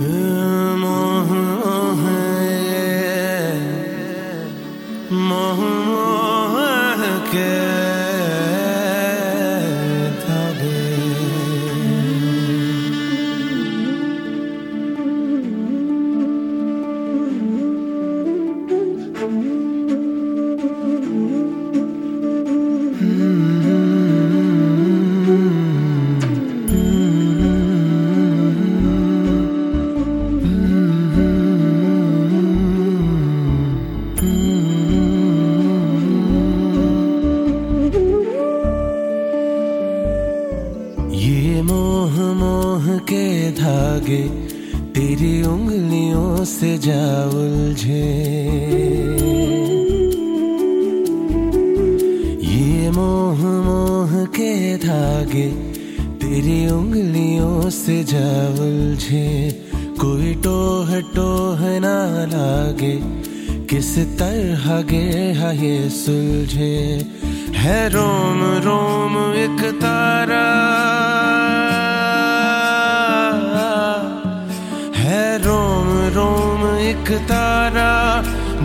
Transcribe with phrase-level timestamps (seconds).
[0.00, 0.35] मोह
[43.56, 44.22] धागे,
[44.94, 48.04] तेरी उंगलियों से जा उलझे
[52.46, 55.48] ये मोह मोह के धागे,
[56.20, 58.30] तेरी उंगलियों से जा
[58.62, 59.28] उलझे
[60.00, 62.94] कोई टोह टोह ना लागे,
[63.66, 65.06] किस तरह गे
[65.56, 66.76] ये सुलझे।
[67.56, 70.44] है रोम रोम एक तारा।
[76.86, 77.92] एक तारा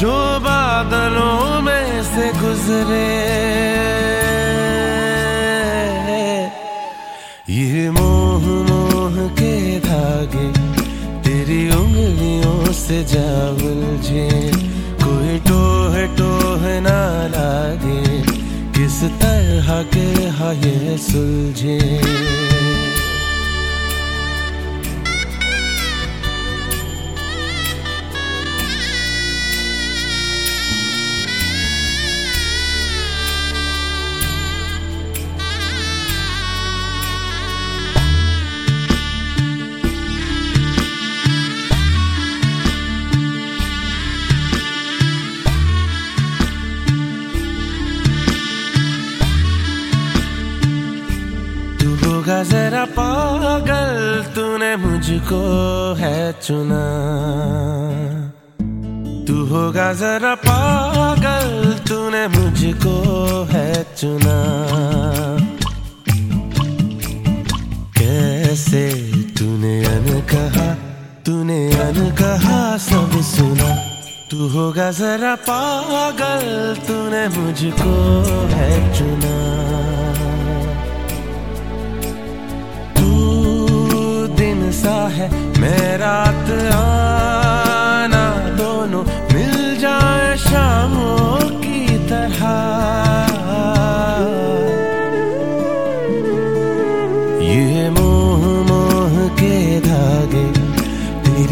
[0.00, 3.06] जो बादलों में से गुजरे।
[7.54, 10.46] ये मोह मोह के धागे
[11.24, 13.30] तेरी उंगलियों से जा।
[13.64, 14.28] उलझे
[15.02, 17.00] कोई टोह टोह ना
[17.34, 18.02] लागे,
[18.72, 20.52] किस तरह के हा
[21.02, 21.80] सुलझे।
[52.34, 55.40] तू जरा पागल तूने मुझको
[55.94, 56.82] है चुना।
[59.28, 62.96] तू होगा जरा पागल तूने मुझको
[63.52, 64.36] है चुना।
[67.98, 70.74] कैसे तूने अन कहा,
[71.26, 73.74] तूने अन कहा सब सुना।
[74.30, 77.94] तू होगा जरा पागल तूने मुझको
[78.50, 79.73] है चुना।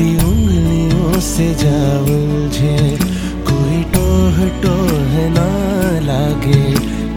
[0.02, 1.80] तेरी उंगलियों से जा
[2.12, 2.76] उलझे
[3.48, 5.46] कोई टोह टोह ना
[6.06, 6.62] लागे,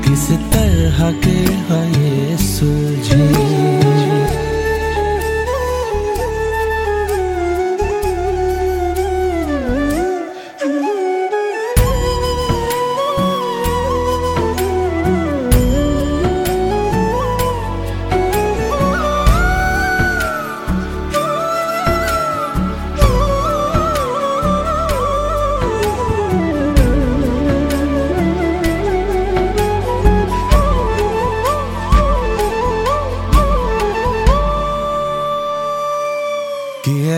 [0.05, 1.37] किस तरह के
[1.69, 3.34] है सुलझे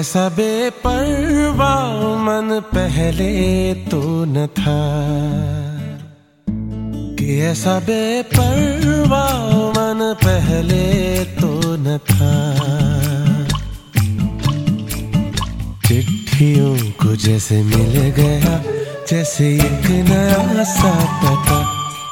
[0.08, 1.74] ऐसा बेपरवा
[2.16, 3.32] मन पहले
[3.92, 4.76] तो न था
[7.20, 9.26] कि ऐसा बेपरवा
[9.76, 10.86] मन पहले
[11.36, 12.32] तो न था।
[15.88, 18.56] चिट्ठियों को जैसे मिल गया,
[19.10, 21.60] जैसे एक नया सा पता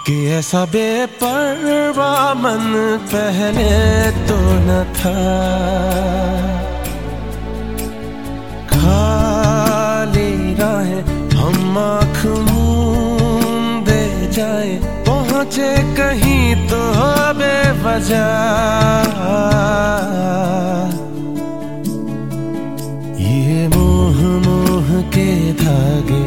[0.03, 2.13] कि ऐसा बेपरवा
[2.43, 2.67] मन
[3.07, 3.71] पहले
[4.27, 5.17] तो न था।
[10.59, 11.01] राहें
[11.39, 12.21] हम आँख
[13.87, 14.01] दे
[14.37, 16.81] जाए पहुँचे कहीं तो
[17.39, 18.33] बेवजह।
[23.25, 24.17] ये मोह
[24.47, 25.29] मोह के
[25.63, 26.23] धागे